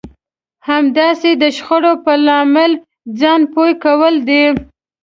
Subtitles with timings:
[0.67, 2.71] همداسې د شخړې په لامل
[3.19, 4.43] ځان پوه کول دي.